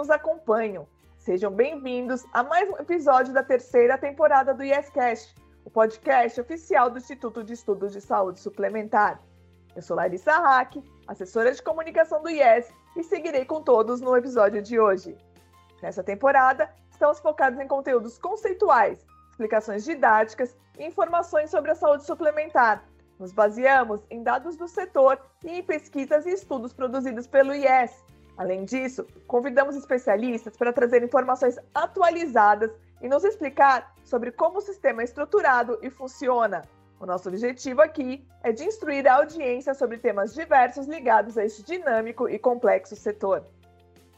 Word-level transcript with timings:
nos 0.00 0.08
acompanham. 0.08 0.88
Sejam 1.18 1.52
bem-vindos 1.52 2.24
a 2.32 2.42
mais 2.42 2.66
um 2.70 2.76
episódio 2.78 3.34
da 3.34 3.42
terceira 3.42 3.98
temporada 3.98 4.54
do 4.54 4.64
YesCast, 4.64 5.34
o 5.62 5.68
podcast 5.68 6.40
oficial 6.40 6.88
do 6.88 6.96
Instituto 6.96 7.44
de 7.44 7.52
Estudos 7.52 7.92
de 7.92 8.00
Saúde 8.00 8.40
Suplementar. 8.40 9.20
Eu 9.76 9.82
sou 9.82 9.94
Larissa 9.94 10.32
Hack, 10.38 10.82
assessora 11.06 11.52
de 11.52 11.62
comunicação 11.62 12.22
do 12.22 12.30
IES, 12.30 12.72
e 12.96 13.02
seguirei 13.02 13.44
com 13.44 13.60
todos 13.60 14.00
no 14.00 14.16
episódio 14.16 14.62
de 14.62 14.80
hoje. 14.80 15.14
Nessa 15.82 16.02
temporada, 16.02 16.74
estamos 16.90 17.20
focados 17.20 17.60
em 17.60 17.68
conteúdos 17.68 18.16
conceituais, 18.16 19.06
explicações 19.28 19.84
didáticas 19.84 20.56
e 20.78 20.86
informações 20.86 21.50
sobre 21.50 21.72
a 21.72 21.74
saúde 21.74 22.06
suplementar. 22.06 22.82
Nos 23.18 23.34
baseamos 23.34 24.00
em 24.08 24.22
dados 24.22 24.56
do 24.56 24.66
setor 24.66 25.20
e 25.44 25.58
em 25.58 25.62
pesquisas 25.62 26.24
e 26.24 26.30
estudos 26.30 26.72
produzidos 26.72 27.26
pelo 27.26 27.54
IES 27.54 28.08
Além 28.36 28.64
disso, 28.64 29.06
convidamos 29.26 29.76
especialistas 29.76 30.56
para 30.56 30.72
trazer 30.72 31.02
informações 31.02 31.58
atualizadas 31.74 32.70
e 33.02 33.08
nos 33.08 33.24
explicar 33.24 33.94
sobre 34.04 34.30
como 34.32 34.58
o 34.58 34.62
sistema 34.62 35.02
é 35.02 35.04
estruturado 35.04 35.78
e 35.82 35.90
funciona. 35.90 36.62
O 36.98 37.06
nosso 37.06 37.28
objetivo 37.28 37.80
aqui 37.80 38.26
é 38.42 38.52
de 38.52 38.64
instruir 38.64 39.06
a 39.06 39.14
audiência 39.16 39.72
sobre 39.72 39.96
temas 39.96 40.34
diversos 40.34 40.86
ligados 40.86 41.38
a 41.38 41.44
este 41.44 41.62
dinâmico 41.62 42.28
e 42.28 42.38
complexo 42.38 42.94
setor. 42.94 43.46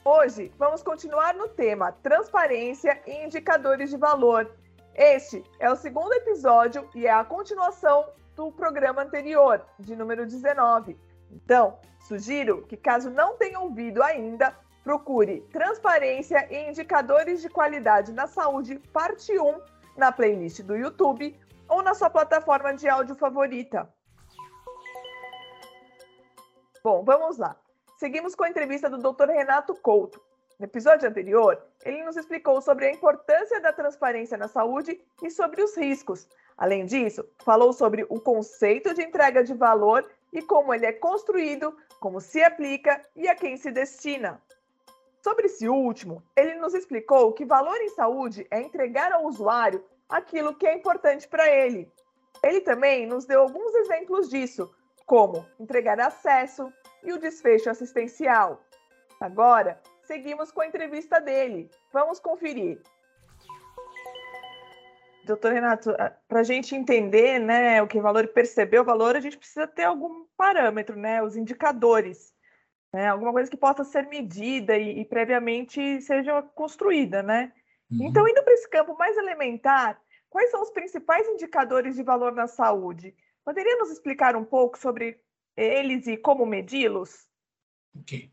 Hoje, 0.04 0.52
vamos 0.58 0.82
continuar 0.82 1.32
no 1.34 1.46
tema 1.46 1.92
Transparência 1.92 3.00
e 3.06 3.24
Indicadores 3.24 3.90
de 3.90 3.96
Valor. 3.96 4.50
Este 4.94 5.44
é 5.60 5.70
o 5.70 5.76
segundo 5.76 6.12
episódio 6.12 6.88
e 6.92 7.06
é 7.06 7.10
a 7.12 7.24
continuação 7.24 8.04
do 8.34 8.50
programa 8.50 9.02
anterior, 9.02 9.64
de 9.78 9.94
número 9.94 10.26
19. 10.26 10.98
Então, 11.30 11.78
Sugiro 12.12 12.60
que, 12.66 12.76
caso 12.76 13.08
não 13.08 13.38
tenha 13.38 13.58
ouvido 13.58 14.02
ainda, 14.02 14.54
procure 14.84 15.40
Transparência 15.50 16.46
e 16.50 16.68
Indicadores 16.68 17.40
de 17.40 17.48
Qualidade 17.48 18.12
na 18.12 18.26
Saúde, 18.26 18.78
parte 18.92 19.32
1, 19.38 19.58
na 19.96 20.12
playlist 20.12 20.60
do 20.60 20.76
YouTube 20.76 21.34
ou 21.66 21.82
na 21.82 21.94
sua 21.94 22.10
plataforma 22.10 22.74
de 22.74 22.86
áudio 22.86 23.14
favorita. 23.14 23.88
Bom, 26.84 27.02
vamos 27.02 27.38
lá. 27.38 27.56
Seguimos 27.96 28.34
com 28.34 28.44
a 28.44 28.50
entrevista 28.50 28.90
do 28.90 28.98
Dr. 28.98 29.28
Renato 29.28 29.74
Couto. 29.74 30.20
No 30.58 30.66
episódio 30.66 31.08
anterior, 31.08 31.64
ele 31.82 32.04
nos 32.04 32.18
explicou 32.18 32.60
sobre 32.60 32.88
a 32.88 32.92
importância 32.92 33.58
da 33.58 33.72
transparência 33.72 34.36
na 34.36 34.48
saúde 34.48 35.00
e 35.22 35.30
sobre 35.30 35.62
os 35.62 35.74
riscos. 35.78 36.28
Além 36.58 36.84
disso, 36.84 37.24
falou 37.42 37.72
sobre 37.72 38.04
o 38.10 38.20
conceito 38.20 38.92
de 38.92 39.02
entrega 39.02 39.42
de 39.42 39.54
valor 39.54 40.06
e 40.32 40.40
como 40.42 40.72
ele 40.72 40.86
é 40.86 40.92
construído, 40.92 41.76
como 42.02 42.20
se 42.20 42.42
aplica 42.42 43.00
e 43.14 43.28
a 43.28 43.34
quem 43.36 43.56
se 43.56 43.70
destina. 43.70 44.42
Sobre 45.22 45.46
esse 45.46 45.68
último, 45.68 46.20
ele 46.34 46.56
nos 46.56 46.74
explicou 46.74 47.32
que 47.32 47.44
valor 47.44 47.80
em 47.80 47.90
saúde 47.90 48.44
é 48.50 48.60
entregar 48.60 49.12
ao 49.12 49.24
usuário 49.24 49.84
aquilo 50.08 50.56
que 50.56 50.66
é 50.66 50.74
importante 50.74 51.28
para 51.28 51.48
ele. 51.48 51.88
Ele 52.42 52.60
também 52.60 53.06
nos 53.06 53.24
deu 53.24 53.40
alguns 53.40 53.72
exemplos 53.76 54.28
disso, 54.28 54.68
como 55.06 55.46
entregar 55.60 56.00
acesso 56.00 56.72
e 57.04 57.12
o 57.12 57.18
desfecho 57.18 57.70
assistencial. 57.70 58.60
Agora, 59.20 59.80
seguimos 60.02 60.50
com 60.50 60.60
a 60.60 60.66
entrevista 60.66 61.20
dele. 61.20 61.70
Vamos 61.92 62.18
conferir. 62.18 62.82
Doutor 65.24 65.52
Renato, 65.52 65.90
para 66.26 66.40
a 66.40 66.44
gente 66.44 66.74
entender 66.74 67.38
né, 67.38 67.80
o 67.80 67.86
que 67.86 67.98
é 67.98 68.02
valor 68.02 68.24
e 68.24 68.28
perceber 68.28 68.80
o 68.80 68.84
valor, 68.84 69.14
a 69.14 69.20
gente 69.20 69.38
precisa 69.38 69.66
ter 69.66 69.84
algum 69.84 70.26
parâmetro, 70.36 70.96
né, 70.96 71.22
os 71.22 71.36
indicadores, 71.36 72.32
né, 72.92 73.08
alguma 73.08 73.32
coisa 73.32 73.50
que 73.50 73.56
possa 73.56 73.84
ser 73.84 74.08
medida 74.08 74.76
e, 74.76 75.00
e 75.00 75.04
previamente 75.04 76.00
seja 76.00 76.42
construída. 76.42 77.22
Né? 77.22 77.52
Uhum. 77.90 78.08
Então, 78.08 78.26
indo 78.26 78.42
para 78.42 78.52
esse 78.54 78.68
campo 78.68 78.96
mais 78.98 79.16
elementar, 79.16 80.00
quais 80.28 80.50
são 80.50 80.62
os 80.62 80.70
principais 80.70 81.26
indicadores 81.28 81.94
de 81.94 82.02
valor 82.02 82.32
na 82.32 82.48
saúde? 82.48 83.14
Poderia 83.44 83.76
nos 83.76 83.90
explicar 83.90 84.34
um 84.34 84.44
pouco 84.44 84.78
sobre 84.78 85.20
eles 85.56 86.06
e 86.06 86.16
como 86.16 86.44
medi-los? 86.44 87.28
Ok. 87.96 88.30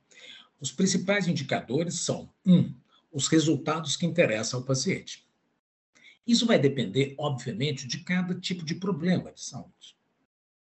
Os 0.59 0.72
principais 0.72 1.28
indicadores 1.28 2.00
são, 2.00 2.30
um, 2.46 2.74
os 3.12 3.28
resultados 3.28 3.96
que 3.96 4.06
interessam 4.06 4.59
ao 4.59 4.66
paciente. 4.66 5.28
Isso 6.25 6.46
vai 6.46 6.59
depender, 6.59 7.16
obviamente, 7.18 7.88
de 7.88 8.03
cada 8.03 8.35
tipo 8.35 8.63
de 8.63 8.75
problema 8.75 9.31
de 9.31 9.41
saúde. 9.41 9.96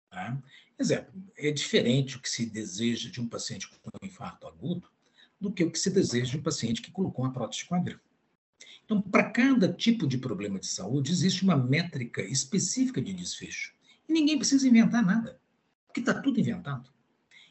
Tá? 0.09 0.41
Exemplo, 0.79 1.13
é 1.35 1.51
diferente 1.51 2.17
o 2.17 2.21
que 2.21 2.29
se 2.29 2.45
deseja 2.45 3.09
de 3.09 3.19
um 3.19 3.27
paciente 3.27 3.67
com 3.67 3.75
um 4.01 4.05
infarto 4.05 4.47
agudo 4.47 4.89
do 5.39 5.51
que 5.51 5.63
o 5.63 5.71
que 5.71 5.79
se 5.79 5.89
deseja 5.89 6.31
de 6.31 6.37
um 6.37 6.43
paciente 6.43 6.81
que 6.81 6.91
colocou 6.91 7.25
uma 7.25 7.33
prótese 7.33 7.63
de 7.63 7.69
quadril. 7.69 7.99
Então, 8.85 9.01
para 9.01 9.29
cada 9.29 9.71
tipo 9.71 10.07
de 10.07 10.17
problema 10.17 10.59
de 10.59 10.67
saúde, 10.67 11.11
existe 11.11 11.43
uma 11.43 11.57
métrica 11.57 12.21
específica 12.21 13.01
de 13.01 13.13
desfecho. 13.13 13.75
E 14.07 14.13
ninguém 14.13 14.37
precisa 14.37 14.67
inventar 14.67 15.05
nada, 15.05 15.39
porque 15.85 15.99
está 15.99 16.13
tudo 16.21 16.39
inventado. 16.39 16.89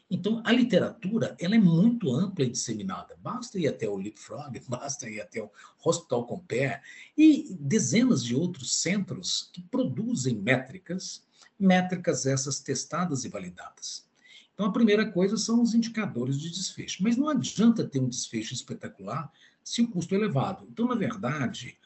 Então, 0.09 0.41
a 0.45 0.53
literatura 0.53 1.35
ela 1.39 1.55
é 1.55 1.59
muito 1.59 2.13
ampla 2.13 2.45
e 2.45 2.49
disseminada. 2.49 3.17
Basta 3.21 3.59
ir 3.59 3.67
até 3.67 3.89
o 3.89 3.97
Leapfrog, 3.97 4.61
basta 4.67 5.09
ir 5.09 5.19
até 5.19 5.41
o 5.41 5.51
Hospital 5.83 6.25
Compare 6.25 6.81
e 7.17 7.55
dezenas 7.59 8.23
de 8.23 8.33
outros 8.33 8.75
centros 8.75 9.49
que 9.51 9.61
produzem 9.61 10.35
métricas, 10.35 11.23
métricas 11.59 12.25
essas 12.25 12.59
testadas 12.59 13.25
e 13.25 13.29
validadas. 13.29 14.07
Então, 14.53 14.65
a 14.65 14.71
primeira 14.71 15.11
coisa 15.11 15.37
são 15.37 15.61
os 15.61 15.75
indicadores 15.75 16.39
de 16.39 16.49
desfecho. 16.49 17.03
Mas 17.03 17.17
não 17.17 17.29
adianta 17.29 17.85
ter 17.85 17.99
um 17.99 18.09
desfecho 18.09 18.53
espetacular 18.53 19.31
se 19.63 19.81
o 19.81 19.87
custo 19.87 20.15
é 20.15 20.17
elevado. 20.17 20.65
Então, 20.71 20.87
na 20.87 20.95
verdade, 20.95 21.77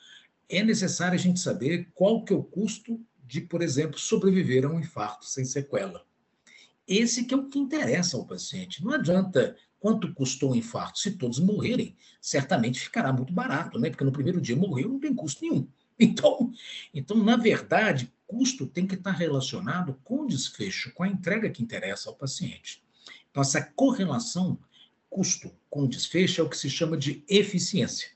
é 0.48 0.64
necessário 0.64 1.16
a 1.16 1.22
gente 1.22 1.40
saber 1.40 1.90
qual 1.96 2.24
que 2.24 2.32
é 2.32 2.36
o 2.36 2.44
custo 2.44 3.04
de, 3.26 3.42
por 3.42 3.62
exemplo, 3.62 3.98
sobreviver 3.98 4.66
a 4.66 4.70
um 4.70 4.80
infarto 4.80 5.26
sem 5.26 5.44
sequela. 5.44 6.06
Esse 6.88 7.26
que 7.26 7.34
é 7.34 7.38
o 7.38 7.48
que 7.48 7.60
interessa 7.60 8.18
ao 8.18 8.26
paciente. 8.26 8.84
Não 8.84 8.94
adianta 8.94 9.56
quanto 9.80 10.14
custou 10.14 10.52
o 10.52 10.56
infarto. 10.56 11.00
Se 11.00 11.12
todos 11.12 11.40
morrerem, 11.40 11.96
certamente 12.22 12.80
ficará 12.80 13.12
muito 13.12 13.34
barato, 13.34 13.80
né? 13.80 13.90
Porque 13.90 14.04
no 14.04 14.12
primeiro 14.12 14.40
dia 14.40 14.56
morreu, 14.56 14.90
não 14.90 15.00
tem 15.00 15.14
custo 15.14 15.42
nenhum. 15.42 15.68
Então, 16.04 16.52
então, 16.92 17.16
na 17.16 17.38
verdade, 17.38 18.12
custo 18.26 18.66
tem 18.66 18.88
que 18.88 18.96
estar 18.96 19.12
relacionado 19.12 20.00
com 20.04 20.22
o 20.22 20.28
desfecho, 20.28 20.92
com 20.96 21.04
a 21.04 21.08
entrega 21.08 21.48
que 21.48 21.62
interessa 21.62 22.10
ao 22.10 22.16
paciente. 22.16 22.84
Então, 23.30 23.42
essa 23.42 23.62
correlação 23.62 24.58
custo 25.12 25.52
com 25.70 25.86
desfecho 25.86 26.42
é 26.42 26.44
o 26.44 26.50
que 26.50 26.58
se 26.58 26.72
chama 26.72 26.98
de 26.98 27.24
eficiência. 27.28 28.10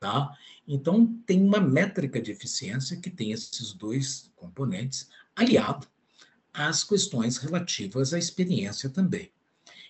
Tá? 0.00 0.36
Então, 0.66 1.06
tem 1.24 1.40
uma 1.40 1.60
métrica 1.60 2.20
de 2.20 2.32
eficiência 2.32 2.96
que 2.96 3.08
tem 3.08 3.30
esses 3.30 3.72
dois 3.72 4.32
componentes 4.34 5.08
aliado 5.36 5.86
as 6.56 6.82
questões 6.82 7.36
relativas 7.36 8.14
à 8.14 8.18
experiência 8.18 8.88
também. 8.88 9.30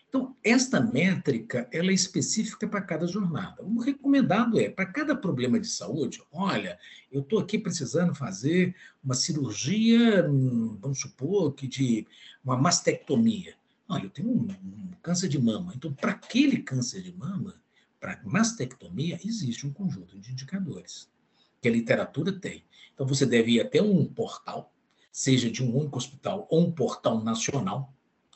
Então, 0.09 0.35
esta 0.43 0.81
métrica 0.81 1.69
ela 1.73 1.91
é 1.91 1.95
específica 1.95 2.67
para 2.67 2.81
cada 2.81 3.07
jornada. 3.07 3.63
O 3.63 3.79
recomendado 3.79 4.59
é, 4.59 4.69
para 4.69 4.87
cada 4.87 5.15
problema 5.15 5.61
de 5.61 5.69
saúde, 5.69 6.23
olha, 6.33 6.79
eu 7.13 7.21
estou 7.21 7.39
aqui 7.39 7.59
precisando 7.59 8.15
fazer 8.15 8.75
uma 9.05 9.15
cirurgia, 9.15 10.29
hum, 10.29 10.77
vamos 10.81 11.01
supor 11.01 11.53
que 11.53 11.69
de 11.69 12.07
uma 12.45 12.57
mastectomia. 12.57 13.55
Olha, 13.89 14.05
eu 14.05 14.11
tenho 14.11 14.29
um, 14.29 14.49
um 14.51 14.91
câncer 15.03 15.29
de 15.29 15.41
mama. 15.41 15.73
Então, 15.77 15.93
para 15.93 16.13
aquele 16.13 16.63
câncer 16.63 17.03
de 17.03 17.13
mama, 17.13 17.55
para 18.01 18.21
mastectomia, 18.25 19.21
existe 19.25 19.67
um 19.67 19.73
conjunto 19.73 20.19
de 20.19 20.33
indicadores 20.33 21.09
que 21.61 21.69
a 21.69 21.73
literatura 21.73 22.33
tem. 22.33 22.65
Então, 22.95 23.07
você 23.07 23.27
deve 23.27 23.53
ir 23.53 23.61
até 23.61 23.83
um 23.83 24.05
portal 24.07 24.73
seja 25.17 25.51
de 25.51 25.65
um 25.65 25.75
único 25.75 25.97
hospital 25.97 26.47
ou 26.51 26.61
um 26.61 26.71
portal 26.71 27.25
nacional, 27.25 27.91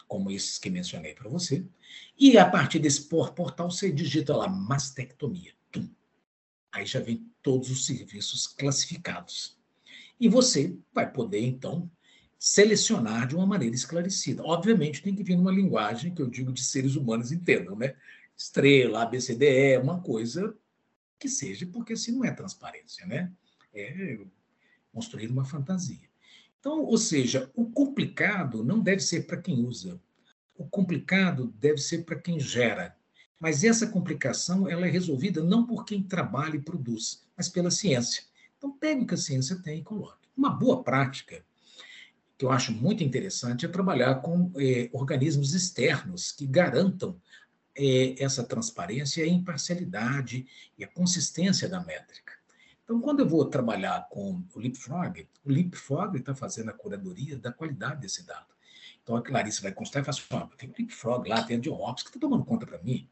como 0.08 0.30
esses 0.30 0.56
que 0.56 0.70
mencionei 0.70 1.12
para 1.12 1.28
você, 1.28 1.62
e 2.18 2.38
a 2.38 2.48
partir 2.48 2.78
desse 2.78 3.02
portal 3.02 3.70
você 3.70 3.92
digita 3.92 4.34
lá 4.34 4.48
mastectomia. 4.48 5.52
Tum. 5.70 5.90
Aí 6.72 6.86
já 6.86 6.98
vem 6.98 7.30
todos 7.42 7.70
os 7.70 7.84
serviços 7.84 8.46
classificados. 8.46 9.58
E 10.18 10.26
você 10.26 10.74
vai 10.90 11.12
poder, 11.12 11.44
então, 11.44 11.90
selecionar 12.38 13.28
de 13.28 13.36
uma 13.36 13.46
maneira 13.46 13.74
esclarecida. 13.74 14.42
Obviamente, 14.42 15.02
tem 15.02 15.14
que 15.14 15.22
vir 15.22 15.36
numa 15.36 15.52
linguagem 15.52 16.14
que 16.14 16.22
eu 16.22 16.30
digo 16.30 16.50
de 16.50 16.64
seres 16.64 16.96
humanos 16.96 17.30
entendam, 17.30 17.76
né? 17.76 17.94
Estrela, 18.34 19.02
ABCDE, 19.02 19.76
uma 19.82 20.00
coisa 20.00 20.56
que 21.18 21.28
seja, 21.28 21.66
porque 21.66 21.92
assim 21.92 22.12
não 22.12 22.24
é 22.24 22.32
transparência, 22.32 23.04
né? 23.04 23.30
É 23.74 24.18
construir 24.90 25.28
uma 25.28 25.44
fantasia. 25.44 26.09
Então, 26.60 26.82
ou 26.82 26.98
seja, 26.98 27.50
o 27.54 27.64
complicado 27.64 28.62
não 28.62 28.78
deve 28.78 29.00
ser 29.00 29.26
para 29.26 29.40
quem 29.40 29.64
usa. 29.64 29.98
O 30.56 30.64
complicado 30.64 31.52
deve 31.58 31.78
ser 31.78 32.04
para 32.04 32.20
quem 32.20 32.38
gera. 32.38 32.94
Mas 33.38 33.64
essa 33.64 33.86
complicação 33.86 34.68
ela 34.68 34.86
é 34.86 34.90
resolvida 34.90 35.42
não 35.42 35.66
por 35.66 35.86
quem 35.86 36.02
trabalha 36.02 36.56
e 36.56 36.62
produz, 36.62 37.24
mas 37.34 37.48
pela 37.48 37.70
ciência. 37.70 38.24
Então, 38.58 38.70
pegue 38.70 39.02
o 39.02 39.06
que 39.06 39.14
a 39.14 39.16
ciência 39.16 39.56
tem 39.56 39.80
e 39.80 39.82
coloque. 39.82 40.28
Uma 40.36 40.50
boa 40.50 40.82
prática, 40.82 41.42
que 42.36 42.44
eu 42.44 42.52
acho 42.52 42.72
muito 42.72 43.02
interessante, 43.02 43.64
é 43.64 43.68
trabalhar 43.68 44.16
com 44.16 44.52
eh, 44.56 44.90
organismos 44.92 45.54
externos 45.54 46.32
que 46.32 46.46
garantam 46.46 47.18
é 47.74 48.22
essa 48.22 48.44
transparência, 48.44 49.24
a 49.24 49.28
imparcialidade 49.28 50.46
e 50.76 50.84
a 50.84 50.88
consistência 50.88 51.68
da 51.68 51.80
métrica. 51.82 52.39
Então, 52.90 53.00
quando 53.00 53.20
eu 53.20 53.28
vou 53.28 53.44
trabalhar 53.44 54.08
com 54.10 54.42
o 54.52 54.58
Leapfrog, 54.58 55.24
o 55.44 55.48
Leapfrog 55.48 56.18
está 56.18 56.34
fazendo 56.34 56.70
a 56.70 56.72
curadoria 56.72 57.38
da 57.38 57.52
qualidade 57.52 58.00
desse 58.00 58.26
dado. 58.26 58.48
Então, 59.00 59.14
a 59.14 59.22
Clarice 59.22 59.62
vai 59.62 59.70
constar 59.70 60.02
e 60.02 60.04
fala 60.04 60.48
assim, 60.52 60.56
tem 60.56 60.70
o 60.70 60.74
Leapfrog 60.76 61.28
lá, 61.28 61.44
tem 61.44 61.56
a 61.56 61.60
Diops, 61.60 62.02
que 62.02 62.08
está 62.08 62.18
tomando 62.18 62.44
conta 62.44 62.66
para 62.66 62.82
mim. 62.82 63.08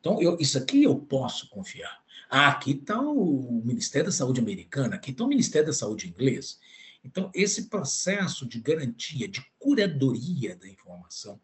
Então, 0.00 0.18
eu, 0.22 0.38
isso 0.40 0.56
aqui 0.56 0.82
eu 0.82 0.96
posso 0.96 1.46
confiar. 1.50 2.02
Ah, 2.30 2.48
aqui 2.48 2.70
está 2.70 2.98
o 3.02 3.60
Ministério 3.62 4.06
da 4.06 4.12
Saúde 4.12 4.40
americano, 4.40 4.94
aqui 4.94 5.10
está 5.10 5.24
o 5.24 5.28
Ministério 5.28 5.66
da 5.66 5.74
Saúde 5.74 6.08
inglês. 6.08 6.58
Então, 7.04 7.30
esse 7.34 7.68
processo 7.68 8.48
de 8.48 8.58
garantia, 8.58 9.28
de 9.28 9.44
curadoria 9.58 10.56
da 10.56 10.66
informação 10.66 11.38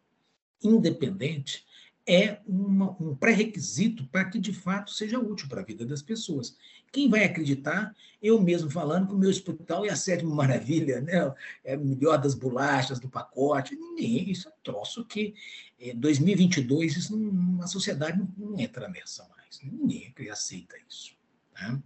independente, 0.59 1.63
é 2.07 2.39
uma, 2.45 2.95
um 3.01 3.15
pré-requisito 3.15 4.05
para 4.07 4.25
que 4.25 4.39
de 4.39 4.53
fato 4.53 4.91
seja 4.91 5.19
útil 5.19 5.47
para 5.49 5.61
a 5.61 5.65
vida 5.65 5.85
das 5.85 6.01
pessoas. 6.01 6.55
Quem 6.91 7.09
vai 7.09 7.23
acreditar? 7.23 7.95
Eu 8.21 8.39
mesmo 8.39 8.69
falando 8.69 9.07
que 9.07 9.13
o 9.13 9.17
meu 9.17 9.29
hospital 9.29 9.85
é 9.85 9.89
a 9.89 9.95
sétima 9.95 10.33
maravilha, 10.35 11.01
né? 11.01 11.33
é 11.63 11.75
melhor 11.75 12.17
das 12.17 12.35
bolachas 12.35 12.99
do 12.99 13.09
pacote. 13.09 13.75
Ninguém, 13.75 14.29
isso 14.29 14.47
é 14.47 14.51
troço 14.63 15.03
que 15.05 15.33
em 15.79 15.89
é, 15.89 15.93
2022 15.93 16.95
isso 16.95 17.17
não, 17.17 17.61
a 17.61 17.67
sociedade 17.67 18.17
não, 18.17 18.31
não, 18.37 18.59
entra 18.59 18.87
nessa 18.87 19.27
mais. 19.29 19.59
Ninguém 19.63 20.13
aceita 20.29 20.75
isso. 20.87 21.15
Né? 21.53 21.81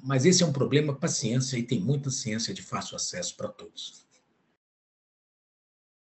Mas 0.00 0.24
esse 0.24 0.42
é 0.44 0.46
um 0.46 0.52
problema 0.52 0.94
para 0.94 1.08
a 1.08 1.12
ciência 1.12 1.58
e 1.58 1.62
tem 1.64 1.80
muita 1.80 2.10
ciência 2.10 2.54
de 2.54 2.62
fácil 2.62 2.94
acesso 2.94 3.36
para 3.36 3.48
todos. 3.48 4.06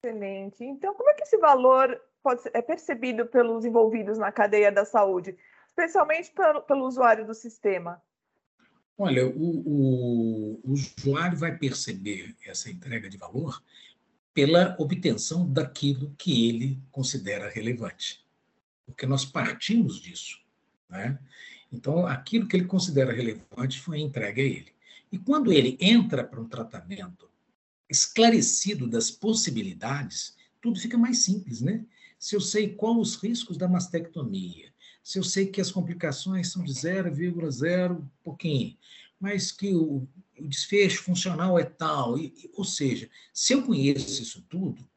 Excelente. 0.03 0.63
Então, 0.63 0.93
como 0.93 1.09
é 1.09 1.13
que 1.13 1.23
esse 1.23 1.37
valor 1.37 1.99
pode 2.23 2.41
ser, 2.41 2.51
é 2.53 2.61
percebido 2.61 3.25
pelos 3.25 3.65
envolvidos 3.65 4.17
na 4.17 4.31
cadeia 4.31 4.71
da 4.71 4.85
saúde, 4.85 5.37
especialmente 5.67 6.31
pelo, 6.31 6.61
pelo 6.61 6.85
usuário 6.87 7.25
do 7.25 7.33
sistema? 7.33 8.01
Olha, 8.97 9.27
o, 9.27 9.31
o, 9.31 10.59
o 10.63 10.71
usuário 10.71 11.37
vai 11.37 11.57
perceber 11.57 12.35
essa 12.45 12.69
entrega 12.69 13.09
de 13.09 13.17
valor 13.17 13.61
pela 14.33 14.75
obtenção 14.79 15.45
daquilo 15.51 16.13
que 16.17 16.47
ele 16.47 16.81
considera 16.91 17.49
relevante, 17.49 18.25
porque 18.85 19.05
nós 19.05 19.25
partimos 19.25 19.99
disso, 19.99 20.41
né? 20.89 21.19
Então, 21.71 22.07
aquilo 22.07 22.47
que 22.47 22.57
ele 22.57 22.65
considera 22.65 23.13
relevante 23.13 23.79
foi 23.79 23.99
entregue 23.99 24.41
a 24.41 24.45
ele. 24.45 24.73
E 25.11 25.17
quando 25.17 25.51
ele 25.51 25.77
entra 25.79 26.23
para 26.23 26.39
um 26.39 26.47
tratamento 26.47 27.28
esclarecido 27.89 28.87
das 28.87 29.09
possibilidades, 29.09 30.35
tudo 30.61 30.79
fica 30.79 30.97
mais 30.97 31.19
simples, 31.19 31.61
né? 31.61 31.85
Se 32.19 32.35
eu 32.35 32.41
sei 32.41 32.75
quais 32.75 32.97
os 32.97 33.15
riscos 33.15 33.57
da 33.57 33.67
mastectomia, 33.67 34.71
se 35.03 35.17
eu 35.17 35.23
sei 35.23 35.47
que 35.47 35.61
as 35.61 35.71
complicações 35.71 36.51
são 36.51 36.63
de 36.63 36.71
0,0 36.71 38.05
pouquinho, 38.23 38.77
mas 39.19 39.51
que 39.51 39.73
o, 39.73 40.07
o, 40.37 40.47
desfecho 40.47 41.03
funcional 41.03 41.57
é 41.57 41.63
tal, 41.63 42.17
e, 42.17 42.33
e, 42.37 42.51
ou 42.53 42.63
seja, 42.63 43.09
se 43.33 43.53
eu 43.53 43.63
conheço 43.63 44.21
isso 44.21 44.45
tudo, 44.49 44.87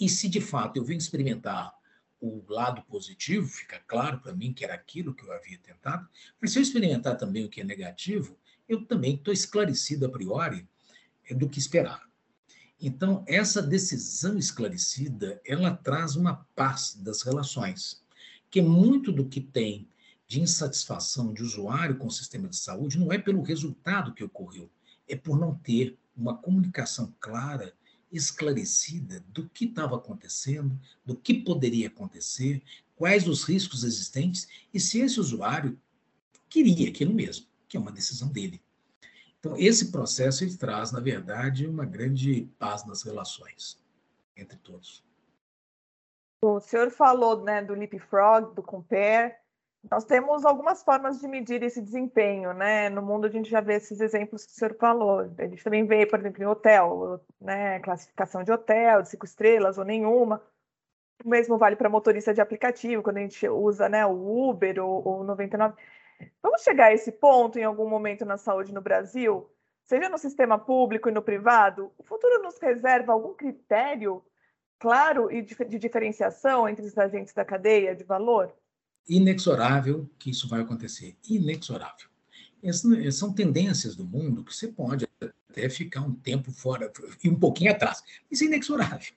e 0.00 0.08
se 0.08 0.28
de 0.28 0.40
fato 0.40 0.76
eu 0.76 0.84
venho 0.84 0.98
experimentar 0.98 1.76
o 2.20 2.42
lado 2.48 2.82
positivo, 2.82 3.46
fica 3.46 3.78
claro 3.86 4.20
para 4.20 4.34
mim 4.34 4.52
que 4.52 4.64
era 4.64 4.74
aquilo 4.74 5.14
que 5.14 5.24
eu 5.24 5.32
havia 5.32 5.58
tentado, 5.58 6.08
mas 6.40 6.52
se 6.52 6.58
eu 6.58 6.62
experimentar 6.62 7.16
também 7.16 7.44
o 7.44 7.48
que 7.48 7.60
é 7.60 7.64
negativo, 7.64 8.38
eu 8.68 8.84
também 8.84 9.14
estou 9.14 9.32
esclarecido 9.32 10.06
a 10.06 10.08
priori 10.08 10.66
do 11.30 11.48
que 11.48 11.58
esperar. 11.58 12.07
Então, 12.80 13.24
essa 13.26 13.60
decisão 13.60 14.38
esclarecida, 14.38 15.40
ela 15.44 15.74
traz 15.74 16.14
uma 16.14 16.46
paz 16.54 16.94
das 16.94 17.22
relações, 17.22 18.00
que 18.48 18.62
muito 18.62 19.10
do 19.10 19.28
que 19.28 19.40
tem 19.40 19.88
de 20.28 20.40
insatisfação 20.40 21.32
de 21.32 21.42
usuário 21.42 21.96
com 21.96 22.06
o 22.06 22.10
sistema 22.10 22.48
de 22.48 22.56
saúde 22.56 22.98
não 22.98 23.12
é 23.12 23.18
pelo 23.18 23.42
resultado 23.42 24.14
que 24.14 24.22
ocorreu, 24.22 24.70
é 25.08 25.16
por 25.16 25.38
não 25.38 25.54
ter 25.54 25.98
uma 26.16 26.36
comunicação 26.36 27.14
clara, 27.18 27.72
esclarecida 28.12 29.24
do 29.28 29.48
que 29.48 29.64
estava 29.64 29.96
acontecendo, 29.96 30.78
do 31.04 31.16
que 31.16 31.34
poderia 31.34 31.88
acontecer, 31.88 32.62
quais 32.94 33.26
os 33.26 33.44
riscos 33.44 33.84
existentes 33.84 34.48
e 34.72 34.78
se 34.78 35.00
esse 35.00 35.18
usuário 35.18 35.78
queria 36.48 36.88
aquilo 36.88 37.12
mesmo, 37.12 37.46
que 37.68 37.76
é 37.76 37.80
uma 37.80 37.92
decisão 37.92 38.28
dele. 38.28 38.62
Então, 39.40 39.56
esse 39.56 39.92
processo 39.92 40.42
ele 40.42 40.56
traz, 40.56 40.90
na 40.90 41.00
verdade, 41.00 41.66
uma 41.66 41.84
grande 41.84 42.48
paz 42.58 42.84
nas 42.84 43.02
relações 43.02 43.78
entre 44.36 44.58
todos. 44.58 45.04
O 46.42 46.60
senhor 46.60 46.90
falou 46.90 47.42
né, 47.42 47.62
do 47.62 47.74
Leapfrog, 47.74 48.54
do 48.54 48.62
Compare. 48.62 49.34
Nós 49.90 50.04
temos 50.04 50.44
algumas 50.44 50.82
formas 50.82 51.20
de 51.20 51.28
medir 51.28 51.62
esse 51.62 51.80
desempenho, 51.80 52.52
né? 52.52 52.88
No 52.90 53.00
mundo 53.00 53.26
a 53.26 53.30
gente 53.30 53.48
já 53.48 53.60
vê 53.60 53.74
esses 53.74 54.00
exemplos 54.00 54.44
que 54.44 54.52
o 54.52 54.54
senhor 54.54 54.74
falou. 54.74 55.20
A 55.38 55.46
gente 55.46 55.62
também 55.62 55.86
vê, 55.86 56.04
por 56.04 56.18
exemplo, 56.18 56.42
em 56.42 56.46
hotel, 56.46 57.20
né? 57.40 57.78
Classificação 57.80 58.42
de 58.42 58.52
hotel, 58.52 59.02
de 59.02 59.10
cinco 59.10 59.24
estrelas 59.24 59.78
ou 59.78 59.84
nenhuma. 59.84 60.42
O 61.24 61.28
mesmo 61.28 61.58
vale 61.58 61.76
para 61.76 61.88
motorista 61.88 62.34
de 62.34 62.40
aplicativo, 62.40 63.02
quando 63.02 63.18
a 63.18 63.20
gente 63.20 63.48
usa 63.48 63.88
né, 63.88 64.06
o 64.06 64.50
Uber 64.50 64.84
ou 64.84 65.20
o 65.20 65.24
99. 65.24 65.74
Vamos 66.42 66.62
chegar 66.62 66.86
a 66.86 66.94
esse 66.94 67.12
ponto 67.12 67.58
em 67.58 67.64
algum 67.64 67.88
momento 67.88 68.24
na 68.24 68.36
saúde 68.36 68.72
no 68.72 68.80
Brasil? 68.80 69.50
Seja 69.82 70.08
no 70.08 70.18
sistema 70.18 70.58
público 70.58 71.08
e 71.08 71.12
no 71.12 71.22
privado? 71.22 71.92
O 71.96 72.02
futuro 72.02 72.42
nos 72.42 72.58
reserva 72.58 73.12
algum 73.12 73.34
critério 73.34 74.22
claro 74.78 75.30
e 75.30 75.42
de 75.42 75.78
diferenciação 75.78 76.68
entre 76.68 76.84
os 76.84 76.96
agentes 76.96 77.32
da 77.32 77.44
cadeia 77.44 77.94
de 77.94 78.04
valor? 78.04 78.54
Inexorável 79.08 80.08
que 80.18 80.30
isso 80.30 80.48
vai 80.48 80.60
acontecer. 80.60 81.16
Inexorável. 81.28 82.08
Essas 82.62 83.16
são 83.16 83.32
tendências 83.32 83.96
do 83.96 84.04
mundo 84.04 84.44
que 84.44 84.54
você 84.54 84.68
pode 84.68 85.08
até 85.50 85.68
ficar 85.68 86.00
um 86.02 86.14
tempo 86.14 86.52
fora, 86.52 86.92
e 87.22 87.28
um 87.28 87.38
pouquinho 87.38 87.70
atrás. 87.70 88.02
Isso 88.30 88.44
é 88.44 88.46
inexorável. 88.46 89.14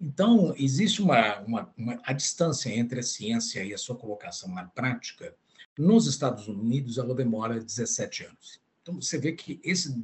Então, 0.00 0.54
existe 0.56 1.02
uma, 1.02 1.40
uma, 1.40 1.74
uma, 1.76 2.00
a 2.04 2.12
distância 2.12 2.70
entre 2.70 3.00
a 3.00 3.02
ciência 3.02 3.62
e 3.62 3.74
a 3.74 3.78
sua 3.78 3.96
colocação 3.96 4.52
na 4.52 4.64
prática 4.64 5.34
nos 5.80 6.06
Estados 6.06 6.46
Unidos, 6.46 6.98
ela 6.98 7.14
demora 7.14 7.58
17 7.58 8.24
anos. 8.24 8.60
Então, 8.82 9.00
você 9.00 9.16
vê 9.16 9.32
que 9.32 9.58
esse, 9.64 9.98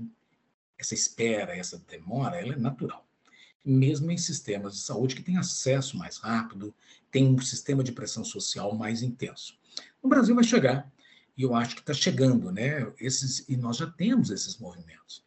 essa 0.79 0.95
espera, 0.95 1.55
essa 1.55 1.79
demora, 1.87 2.41
ela 2.41 2.55
é 2.55 2.59
natural. 2.59 3.07
Mesmo 3.63 4.11
em 4.11 4.17
sistemas 4.17 4.75
de 4.75 4.81
saúde 4.81 5.15
que 5.15 5.23
têm 5.23 5.37
acesso 5.37 5.99
mais 5.99 6.17
rápido, 6.17 6.75
tem 7.11 7.27
um 7.27 7.39
sistema 7.41 7.85
de 7.85 7.93
pressão 7.93 8.25
social 8.25 8.75
mais 8.75 9.03
intenso. 9.03 9.59
No 10.03 10.09
Brasil 10.09 10.35
vai 10.35 10.45
chegar, 10.45 10.91
e 11.37 11.43
eu 11.43 11.55
acho 11.55 11.75
que 11.75 11.83
está 11.83 11.93
chegando, 11.93 12.51
né? 12.51 12.91
Esses, 12.99 13.47
e 13.47 13.55
nós 13.55 13.77
já 13.77 13.87
temos 13.87 14.31
esses 14.31 14.57
movimentos. 14.57 15.23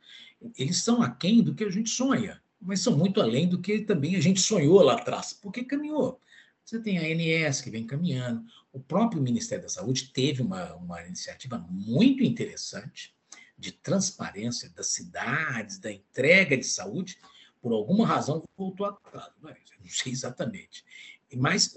Eles 0.58 0.77
são 0.77 1.03
aquém 1.03 1.44
do 1.44 1.53
que 1.53 1.63
a 1.63 1.70
gente 1.70 1.91
sonha, 1.91 2.41
mas 2.60 2.79
são 2.79 2.98
muito 2.98 3.22
além 3.22 3.48
do 3.48 3.62
que 3.62 3.82
também 3.82 4.15
a 4.15 4.22
gente 4.22 4.41
sonhou 4.41 4.82
lá 4.82 4.96
atrás, 4.96 5.32
porque 5.32 5.63
caminhou. 5.63 6.20
Você 6.70 6.80
tem 6.80 7.00
a 7.00 7.48
ANS 7.48 7.62
que 7.62 7.72
vem 7.72 7.84
caminhando. 7.84 8.46
O 8.72 8.80
próprio 8.80 9.20
Ministério 9.20 9.64
da 9.64 9.70
Saúde 9.70 10.12
teve 10.14 10.44
uma, 10.44 10.76
uma 10.76 11.04
iniciativa 11.04 11.58
muito 11.68 12.24
interessante 12.24 13.12
de 13.58 13.72
transparência 13.72 14.70
das 14.70 14.86
cidades, 14.90 15.80
da 15.80 15.92
entrega 15.92 16.56
de 16.56 16.68
saúde. 16.68 17.18
Por 17.60 17.74
alguma 17.74 18.06
razão 18.06 18.44
voltou 18.56 18.86
atrás. 18.86 19.32
Não 19.42 19.88
sei 19.88 20.12
exatamente. 20.12 20.86
Mas 21.36 21.76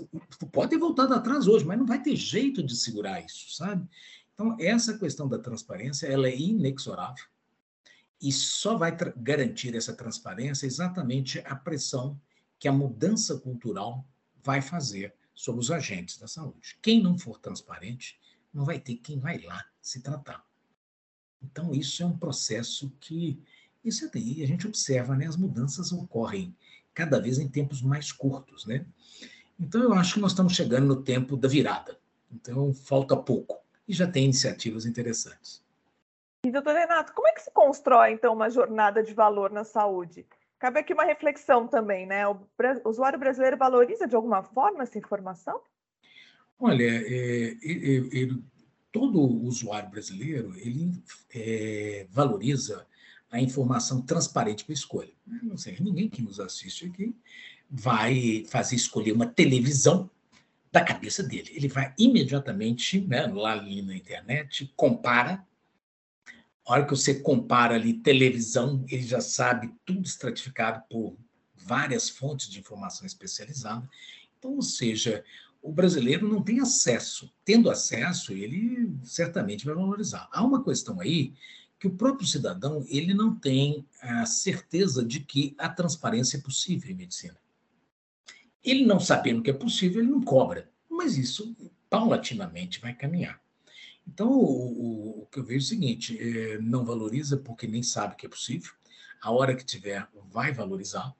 pode 0.52 0.68
ter 0.68 0.78
voltado 0.78 1.14
atrás 1.14 1.48
hoje, 1.48 1.64
mas 1.64 1.78
não 1.78 1.86
vai 1.86 2.02
ter 2.02 2.14
jeito 2.14 2.62
de 2.62 2.76
segurar 2.76 3.24
isso, 3.24 3.54
sabe? 3.54 3.88
Então, 4.34 4.54
essa 4.60 4.98
questão 4.98 5.26
da 5.26 5.38
transparência 5.38 6.06
ela 6.06 6.28
é 6.28 6.36
inexorável 6.36 7.24
e 8.20 8.30
só 8.30 8.76
vai 8.76 8.94
garantir 9.16 9.74
essa 9.74 9.94
transparência 9.94 10.66
exatamente 10.66 11.38
a 11.46 11.56
pressão 11.56 12.20
que 12.58 12.68
a 12.68 12.72
mudança 12.72 13.38
cultural 13.38 14.06
vai 14.42 14.60
fazer 14.60 15.14
sobre 15.34 15.60
os 15.60 15.70
agentes 15.70 16.18
da 16.18 16.28
saúde. 16.28 16.78
Quem 16.82 17.02
não 17.02 17.18
for 17.18 17.38
transparente, 17.38 18.18
não 18.52 18.64
vai 18.64 18.78
ter 18.78 18.96
quem 18.96 19.18
vai 19.18 19.38
lá 19.38 19.64
se 19.80 20.00
tratar. 20.02 20.44
Então, 21.42 21.72
isso 21.72 22.02
é 22.02 22.06
um 22.06 22.16
processo 22.16 22.92
que, 23.00 23.42
isso 23.84 24.08
aí, 24.14 24.42
a 24.42 24.46
gente 24.46 24.66
observa, 24.66 25.16
né? 25.16 25.26
As 25.26 25.36
mudanças 25.36 25.92
ocorrem 25.92 26.56
cada 26.94 27.20
vez 27.20 27.38
em 27.38 27.48
tempos 27.48 27.82
mais 27.82 28.12
curtos, 28.12 28.66
né? 28.66 28.86
Então, 29.58 29.82
eu 29.82 29.94
acho 29.94 30.14
que 30.14 30.20
nós 30.20 30.32
estamos 30.32 30.54
chegando 30.54 30.86
no 30.86 31.02
tempo 31.02 31.36
da 31.36 31.48
virada. 31.48 31.98
Então, 32.30 32.72
falta 32.72 33.16
pouco. 33.16 33.60
E 33.88 33.92
já 33.92 34.06
tem 34.06 34.24
iniciativas 34.24 34.86
interessantes. 34.86 35.62
E, 36.44 36.50
doutor 36.50 36.74
Renato, 36.74 37.12
como 37.12 37.28
é 37.28 37.32
que 37.32 37.42
se 37.42 37.50
constrói, 37.50 38.12
então, 38.12 38.32
uma 38.34 38.50
jornada 38.50 39.02
de 39.02 39.14
valor 39.14 39.50
na 39.50 39.64
saúde? 39.64 40.26
Cabe 40.62 40.78
aqui 40.78 40.92
uma 40.92 41.02
reflexão 41.02 41.66
também, 41.66 42.06
né? 42.06 42.24
O 42.28 42.38
usuário 42.84 43.18
brasileiro 43.18 43.56
valoriza 43.56 44.06
de 44.06 44.14
alguma 44.14 44.44
forma 44.44 44.84
essa 44.84 44.96
informação? 44.96 45.60
Olha, 46.56 47.02
é, 47.04 47.56
todo 48.92 49.20
usuário 49.44 49.90
brasileiro 49.90 50.54
ele 50.56 51.02
é, 51.34 52.06
valoriza 52.08 52.86
a 53.28 53.40
informação 53.40 54.02
transparente 54.02 54.64
para 54.64 54.72
escolha. 54.72 55.12
Não 55.42 55.56
sei, 55.56 55.76
ninguém 55.80 56.08
que 56.08 56.22
nos 56.22 56.38
assiste 56.38 56.86
aqui 56.86 57.12
vai 57.68 58.44
fazer 58.46 58.76
escolher 58.76 59.10
uma 59.10 59.26
televisão 59.26 60.08
da 60.70 60.84
cabeça 60.84 61.24
dele. 61.24 61.50
Ele 61.56 61.66
vai 61.66 61.92
imediatamente, 61.98 63.00
né, 63.00 63.26
lá 63.26 63.50
ali 63.50 63.82
na 63.82 63.96
internet, 63.96 64.72
compara. 64.76 65.44
A 66.64 66.72
hora 66.72 66.84
que 66.84 66.90
você 66.90 67.14
compara 67.14 67.74
ali 67.74 67.94
televisão, 67.94 68.84
ele 68.88 69.02
já 69.02 69.20
sabe 69.20 69.72
tudo 69.84 70.06
estratificado 70.06 70.82
por 70.88 71.16
várias 71.56 72.08
fontes 72.08 72.48
de 72.48 72.60
informação 72.60 73.06
especializada. 73.06 73.88
Então, 74.38 74.54
ou 74.54 74.62
seja, 74.62 75.24
o 75.60 75.72
brasileiro 75.72 76.28
não 76.28 76.42
tem 76.42 76.60
acesso. 76.60 77.32
Tendo 77.44 77.70
acesso, 77.70 78.32
ele 78.32 78.92
certamente 79.02 79.64
vai 79.64 79.74
valorizar. 79.74 80.28
Há 80.32 80.44
uma 80.44 80.62
questão 80.62 81.00
aí 81.00 81.32
que 81.78 81.88
o 81.88 81.94
próprio 81.96 82.28
cidadão 82.28 82.86
ele 82.88 83.12
não 83.12 83.34
tem 83.34 83.84
a 84.00 84.24
certeza 84.24 85.04
de 85.04 85.18
que 85.18 85.54
a 85.58 85.68
transparência 85.68 86.36
é 86.36 86.40
possível 86.40 86.90
em 86.90 86.94
medicina. 86.94 87.36
Ele 88.62 88.86
não 88.86 89.00
sabendo 89.00 89.42
que 89.42 89.50
é 89.50 89.52
possível, 89.52 90.00
ele 90.00 90.10
não 90.10 90.22
cobra. 90.22 90.70
Mas 90.88 91.18
isso, 91.18 91.56
paulatinamente, 91.90 92.80
vai 92.80 92.94
caminhar. 92.94 93.41
Então, 94.06 94.30
o, 94.30 95.22
o, 95.22 95.26
que 95.26 95.38
eu 95.38 95.44
vejo 95.44 95.64
é 95.64 95.66
o 95.66 95.68
seguinte: 95.68 96.18
é, 96.18 96.58
não 96.58 96.84
valoriza 96.84 97.36
porque 97.36 97.66
nem 97.66 97.82
sabe 97.82 98.16
que 98.16 98.26
é 98.26 98.28
possível. 98.28 98.72
A 99.20 99.30
hora 99.30 99.54
que 99.54 99.64
tiver, 99.64 100.08
vai 100.30 100.52
valorizar. 100.52 101.14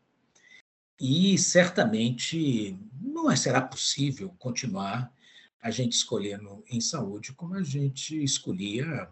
E 1.01 1.37
certamente 1.39 2.79
não 3.01 3.31
é, 3.31 3.37
será 3.37 3.61
possível 3.61 4.35
continuar 4.39 5.13
a 5.61 5.71
gente 5.71 5.93
escolhendo 5.93 6.65
em 6.69 6.81
saúde 6.81 7.33
como 7.33 7.55
a 7.55 7.63
gente 7.63 8.23
escolhia 8.23 9.09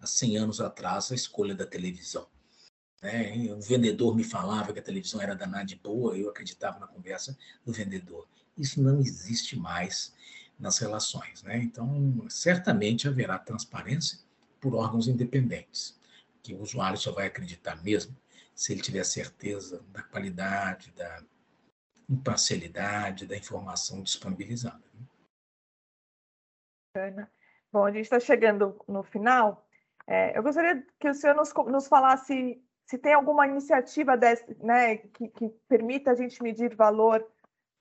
há 0.00 0.06
100 0.06 0.36
anos 0.36 0.60
atrás 0.60 1.10
a 1.10 1.14
escolha 1.14 1.54
da 1.54 1.66
televisão. 1.66 2.26
Né? 3.02 3.52
O 3.52 3.60
vendedor 3.60 4.14
me 4.14 4.24
falava 4.24 4.72
que 4.72 4.78
a 4.78 4.82
televisão 4.82 5.20
era 5.20 5.34
danada 5.34 5.64
de 5.64 5.76
boa, 5.76 6.16
eu 6.16 6.28
acreditava 6.28 6.78
na 6.78 6.86
conversa 6.86 7.36
do 7.64 7.72
vendedor. 7.72 8.26
Isso 8.56 8.82
não 8.82 9.00
existe 9.00 9.56
mais 9.56 10.12
nas 10.58 10.78
relações. 10.78 11.42
Né? 11.42 11.58
Então, 11.58 12.26
certamente 12.28 13.08
haverá 13.08 13.38
transparência 13.38 14.18
por 14.60 14.74
órgãos 14.74 15.08
independentes, 15.08 15.98
que 16.42 16.54
o 16.54 16.60
usuário 16.60 16.98
só 16.98 17.12
vai 17.12 17.26
acreditar 17.26 17.82
mesmo 17.82 18.16
se 18.54 18.72
ele 18.72 18.82
tiver 18.82 19.04
certeza 19.04 19.84
da 19.92 20.02
qualidade, 20.02 20.90
da 20.92 21.22
imparcialidade 22.08 23.26
da 23.26 23.36
informação 23.36 24.02
disponibilizada. 24.02 24.82
Né? 26.94 27.28
Bom, 27.70 27.84
a 27.84 27.92
gente 27.92 28.04
está 28.04 28.18
chegando 28.18 28.82
no 28.88 29.02
final. 29.02 29.66
É, 30.06 30.36
eu 30.36 30.42
gostaria 30.42 30.84
que 30.98 31.08
o 31.08 31.14
senhor 31.14 31.36
nos, 31.36 31.52
nos 31.66 31.86
falasse 31.86 32.60
se 32.86 32.96
tem 32.96 33.12
alguma 33.12 33.46
iniciativa 33.46 34.16
desse, 34.16 34.56
né, 34.64 34.96
que, 34.96 35.28
que, 35.28 35.50
permita 35.68 36.10
a 36.10 36.14
gente 36.14 36.42
medir 36.42 36.74
valor 36.74 37.24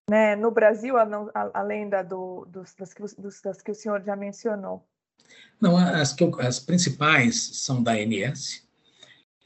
né, 0.10 0.36
no 0.36 0.52
Brasil, 0.52 0.96
além 1.54 1.90
da, 1.90 2.02
do, 2.02 2.46
dos, 2.46 2.74
das, 2.76 2.94
que, 2.94 3.02
dos, 3.02 3.42
das, 3.42 3.62
que, 3.62 3.72
o 3.72 3.76
senhor 3.76 4.02
já 4.04 4.16
mencionou. 4.16 4.88
Não, 5.60 5.76
as, 5.76 6.14
que 6.14 6.24
eu, 6.24 6.40
as 6.40 6.60
principais 6.60 7.58
são 7.58 7.84
da 7.84 7.94
ANS, 7.94 8.68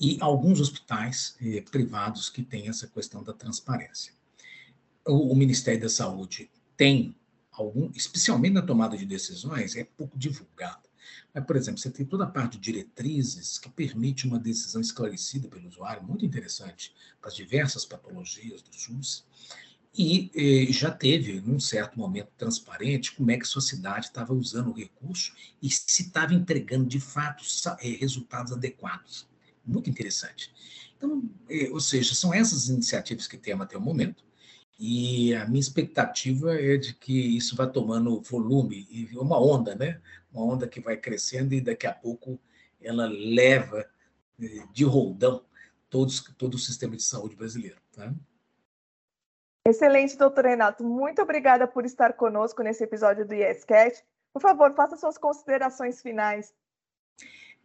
e 0.01 0.17
alguns 0.19 0.59
hospitais 0.59 1.35
eh, 1.39 1.61
privados 1.61 2.27
que 2.27 2.41
têm 2.41 2.67
essa 2.67 2.87
questão 2.87 3.23
da 3.23 3.33
transparência. 3.33 4.11
O, 5.05 5.31
o, 5.31 5.35
Ministério 5.35 5.79
da 5.79 5.89
Saúde 5.89 6.49
tem 6.75 7.15
algum, 7.51 7.91
especialmente 7.93 8.53
na 8.53 8.63
tomada 8.63 8.97
de 8.97 9.05
decisões, 9.05 9.75
é 9.75 9.83
pouco 9.83 10.17
divulgado. 10.17 10.89
Mas, 11.31 11.45
por 11.45 11.55
exemplo, 11.55 11.79
você 11.79 11.91
tem 11.91 12.03
toda 12.03 12.23
a 12.23 12.27
parte 12.27 12.57
de 12.57 12.71
diretrizes 12.71 13.59
que 13.59 13.69
permite 13.69 14.25
uma 14.25 14.39
decisão 14.39 14.81
esclarecida 14.81 15.47
pelo 15.47 15.67
usuário, 15.67 16.03
muito 16.03 16.25
interessante, 16.25 16.95
para 17.19 17.29
as 17.29 17.35
diversas 17.35 17.85
patologias 17.85 18.63
do 18.63 18.73
SUS. 18.73 19.23
E 19.97 20.31
eh, 20.33 20.71
já 20.71 20.89
teve, 20.89 21.41
num 21.41 21.59
certo 21.59 21.99
momento 21.99 22.29
transparente, 22.37 23.13
como 23.13 23.29
é 23.29 23.37
que 23.37 23.43
a 23.43 23.47
sua 23.47 23.61
cidade 23.61 24.05
estava 24.05 24.33
usando 24.33 24.69
o 24.69 24.73
recurso 24.73 25.33
e 25.61 25.69
se 25.69 26.03
estava 26.03 26.33
entregando, 26.33 26.85
de 26.85 26.99
fato, 26.99 27.43
eh, 27.81 27.97
resultados 27.99 28.53
adequados 28.53 29.29
muito 29.65 29.89
interessante. 29.89 30.53
Então, 30.97 31.23
é, 31.49 31.69
ou 31.71 31.79
seja, 31.79 32.13
são 32.15 32.33
essas 32.33 32.69
iniciativas 32.69 33.27
que 33.27 33.37
temos 33.37 33.65
até 33.65 33.77
o 33.77 33.81
momento, 33.81 34.23
e 34.79 35.33
a 35.35 35.47
minha 35.47 35.59
expectativa 35.59 36.55
é 36.55 36.77
de 36.77 36.93
que 36.95 37.13
isso 37.13 37.55
vá 37.55 37.67
tomando 37.67 38.21
volume, 38.21 38.87
e 38.89 39.09
uma 39.17 39.39
onda, 39.39 39.75
né? 39.75 40.01
Uma 40.33 40.43
onda 40.43 40.67
que 40.67 40.79
vai 40.79 40.97
crescendo 40.97 41.53
e 41.53 41.61
daqui 41.61 41.85
a 41.85 41.93
pouco 41.93 42.39
ela 42.81 43.07
leva 43.07 43.85
é, 44.39 44.63
de 44.73 44.83
roldão 44.83 45.45
todos, 45.89 46.21
todo 46.37 46.55
o 46.55 46.59
sistema 46.59 46.95
de 46.95 47.03
saúde 47.03 47.35
brasileiro. 47.35 47.77
Tá? 47.91 48.13
Excelente, 49.65 50.17
doutor 50.17 50.45
Renato. 50.45 50.83
Muito 50.83 51.21
obrigada 51.21 51.67
por 51.67 51.85
estar 51.85 52.13
conosco 52.13 52.63
nesse 52.63 52.83
episódio 52.83 53.27
do 53.27 53.33
YesCast. 53.33 54.03
Por 54.33 54.41
favor, 54.41 54.73
faça 54.75 54.97
suas 54.97 55.17
considerações 55.17 56.01
finais. 56.01 56.53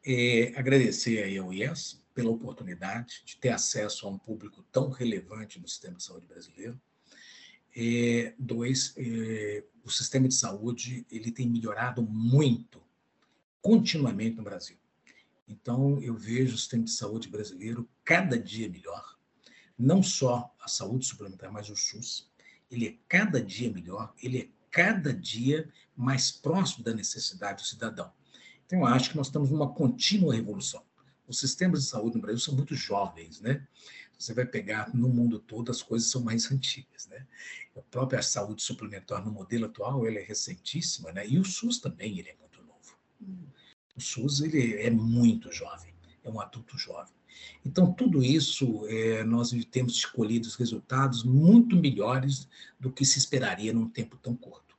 É, 0.05 0.53
agradecer 0.57 1.23
aí 1.23 1.38
ao 1.38 1.53
IES 1.53 2.05
pela 2.15 2.31
oportunidade 2.31 3.23
de 3.25 3.37
ter 3.37 3.49
acesso 3.49 4.07
a 4.07 4.11
um 4.11 4.19
público 4.19 4.62
tão 4.71 4.91
relevante 4.91 5.59
no 5.59 5.67
sistema 5.67 5.97
de 5.97 6.05
saúde 6.05 6.26
brasileiro. 6.26 6.81
É, 7.75 8.35
dois, 8.38 8.95
é, 8.97 9.65
o 9.85 9.91
sistema 9.91 10.29
de 10.29 10.35
saúde 10.35 11.07
ele 11.11 11.31
tem 11.31 11.49
melhorado 11.49 12.03
muito, 12.03 12.83
continuamente 13.61 14.37
no 14.37 14.43
Brasil. 14.43 14.76
Então, 15.49 16.00
eu 16.03 16.15
vejo 16.15 16.55
o 16.55 16.59
sistema 16.59 16.85
de 16.85 16.91
saúde 16.91 17.29
brasileiro 17.29 17.88
cada 18.05 18.38
dia 18.38 18.69
melhor. 18.69 19.16
Não 19.78 20.02
só 20.02 20.54
a 20.61 20.68
saúde 20.68 21.06
suplementar, 21.06 21.52
mas 21.52 21.68
o 21.68 21.76
SUS. 21.76 22.30
Ele 22.71 22.88
é 22.88 22.97
cada 23.09 23.40
dia 23.40 23.71
melhor, 23.71 24.12
ele 24.23 24.38
é 24.38 24.49
cada 24.71 25.12
dia 25.12 25.71
mais 25.97 26.30
próximo 26.30 26.85
da 26.85 26.92
necessidade 26.92 27.62
do 27.62 27.66
cidadão. 27.66 28.12
Então, 28.66 28.80
eu 28.80 28.87
acho 28.87 29.11
que 29.11 29.16
nós 29.16 29.28
estamos 29.28 29.50
numa 29.50 29.73
contínua 29.73 30.35
revolução. 30.35 30.85
Os 31.26 31.38
sistemas 31.38 31.83
de 31.83 31.88
saúde 31.88 32.16
no 32.16 32.23
Brasil 32.23 32.40
são 32.40 32.54
muito 32.54 32.75
jovens, 32.75 33.40
né? 33.40 33.66
Você 34.18 34.33
vai 34.33 34.47
pegar 34.47 34.95
no 34.95 35.09
mundo 35.09 35.38
todo, 35.38 35.71
as 35.71 35.83
coisas 35.83 36.11
são 36.11 36.23
mais 36.23 36.50
antigas, 36.50 37.06
né? 37.06 37.26
A 37.76 37.83
própria 37.83 38.23
saúde 38.23 38.62
suplementar 38.62 39.25
no 39.25 39.30
modelo 39.30 39.66
atual, 39.66 40.06
ela 40.06 40.18
é 40.18 40.23
recentíssima, 40.23 41.12
né? 41.12 41.26
E 41.26 41.38
o 41.38 41.45
SUS 41.45 41.78
também, 41.78 42.18
ele 42.18 42.30
é 42.30 42.37
muito 42.37 42.62
novo. 42.62 42.97
O 43.95 44.00
SUS, 44.00 44.40
ele 44.40 44.75
é 44.80 44.90
muito 44.90 45.52
jovem, 45.52 45.95
é 46.25 46.30
um 46.30 46.40
adulto 46.40 46.78
jovem. 46.78 47.16
Então, 47.64 47.93
tudo 47.93 48.23
isso, 48.23 48.87
é, 48.88 49.25
nós 49.25 49.50
temos 49.71 49.95
escolhido 49.95 50.47
os 50.47 50.55
resultados 50.55 51.25
muito 51.25 51.76
melhores 51.76 52.49
do 52.78 52.93
que 52.93 53.05
se 53.05 53.19
esperaria 53.19 53.73
num 53.73 53.88
tempo 53.88 54.16
tão 54.16 54.37
curto. 54.37 54.76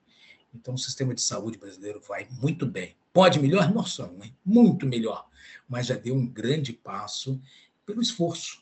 Então, 0.54 0.74
o 0.74 0.78
sistema 0.78 1.14
de 1.14 1.22
saúde 1.22 1.58
brasileiro 1.58 2.00
vai 2.00 2.28
muito 2.32 2.66
bem. 2.66 2.96
Pode 3.14 3.40
melhor? 3.40 3.74
Nossa, 3.74 4.08
mãe, 4.08 4.34
muito 4.46 4.86
melhor. 4.86 5.28
Mas 5.68 5.88
já 5.88 5.96
deu 5.96 6.16
um 6.16 6.26
grande 6.26 6.72
passo 6.74 7.40
pelo 7.86 8.02
esforço 8.02 8.62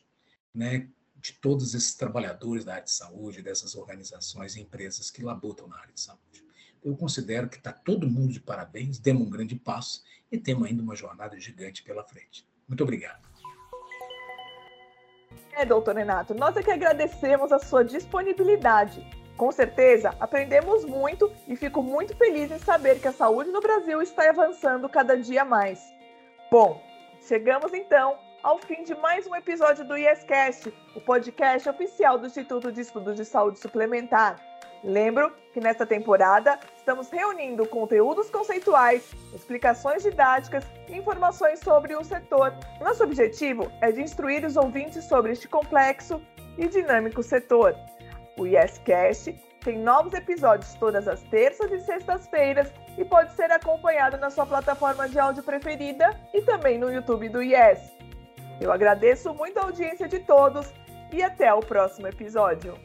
né, 0.53 0.87
de 1.21 1.33
todos 1.33 1.73
esses 1.73 1.95
trabalhadores 1.95 2.63
da 2.63 2.73
área 2.73 2.83
de 2.83 2.91
saúde, 2.91 3.41
dessas 3.41 3.75
organizações 3.75 4.55
e 4.55 4.61
empresas 4.61 5.09
que 5.09 5.23
labutam 5.23 5.67
na 5.67 5.77
área 5.77 5.93
de 5.93 5.99
saúde. 5.99 6.45
Eu 6.83 6.95
considero 6.95 7.49
que 7.49 7.57
está 7.57 7.73
todo 7.73 8.07
mundo 8.07 8.31
de 8.31 8.39
parabéns, 8.39 8.99
demos 8.99 9.25
um 9.25 9.29
grande 9.29 9.55
passo 9.55 10.03
e 10.31 10.37
temos 10.37 10.67
ainda 10.67 10.83
uma 10.83 10.95
jornada 10.95 11.39
gigante 11.39 11.81
pela 11.81 12.03
frente. 12.03 12.47
Muito 12.67 12.83
obrigado. 12.83 13.24
É, 15.57 15.65
doutor 15.65 15.95
Renato, 15.95 16.33
nós 16.33 16.55
é 16.57 16.63
que 16.63 16.71
agradecemos 16.71 17.51
a 17.51 17.59
sua 17.59 17.83
disponibilidade 17.83 19.05
com 19.37 19.51
certeza, 19.51 20.15
aprendemos 20.19 20.85
muito 20.85 21.31
e 21.47 21.55
fico 21.57 21.83
muito 21.83 22.15
feliz 22.15 22.49
em 22.51 22.59
saber 22.59 22.99
que 23.01 23.07
a 23.07 23.11
saúde 23.11 23.51
no 23.51 23.59
Brasil 23.59 24.01
está 24.01 24.29
avançando 24.29 24.87
cada 24.87 25.17
dia 25.17 25.43
mais. 25.43 25.93
Bom, 26.49 26.81
chegamos 27.21 27.73
então 27.73 28.17
ao 28.41 28.59
fim 28.59 28.83
de 28.83 28.95
mais 28.95 29.27
um 29.27 29.35
episódio 29.35 29.83
do 29.83 29.97
IESCast, 29.97 30.73
o 30.95 31.01
podcast 31.01 31.67
oficial 31.67 32.17
do 32.17 32.27
Instituto 32.27 32.71
de 32.71 32.79
Estudos 32.79 33.17
de 33.17 33.25
Saúde 33.25 33.59
Suplementar. 33.59 34.39
Lembro 34.85 35.33
que 35.51 35.59
nesta 35.59 35.83
temporada 35.83 36.59
estamos 36.77 37.09
reunindo 37.09 37.67
conteúdos 37.67 38.29
conceituais, 38.29 39.15
explicações 39.33 40.03
didáticas 40.03 40.63
e 40.87 40.95
informações 40.95 41.59
sobre 41.59 41.95
o 41.95 42.03
setor. 42.03 42.53
Nosso 42.79 43.03
objetivo 43.03 43.71
é 43.81 43.91
de 43.91 44.03
instruir 44.03 44.45
os 44.45 44.55
ouvintes 44.55 45.03
sobre 45.05 45.31
este 45.31 45.47
complexo 45.47 46.21
e 46.55 46.67
dinâmico 46.67 47.23
setor. 47.23 47.75
O 48.37 48.45
YesCast 48.45 49.33
tem 49.63 49.79
novos 49.79 50.13
episódios 50.13 50.75
todas 50.75 51.07
as 51.07 51.23
terças 51.23 51.71
e 51.71 51.79
sextas-feiras 51.79 52.71
e 52.95 53.03
pode 53.03 53.33
ser 53.33 53.51
acompanhado 53.51 54.17
na 54.17 54.29
sua 54.29 54.45
plataforma 54.45 55.09
de 55.09 55.17
áudio 55.17 55.41
preferida 55.41 56.15
e 56.31 56.43
também 56.43 56.77
no 56.77 56.93
YouTube 56.93 57.27
do 57.29 57.41
Yes. 57.41 57.79
Eu 58.61 58.71
agradeço 58.71 59.33
muito 59.33 59.57
a 59.57 59.63
audiência 59.63 60.07
de 60.07 60.19
todos 60.19 60.71
e 61.11 61.23
até 61.23 61.51
o 61.51 61.59
próximo 61.59 62.07
episódio. 62.07 62.77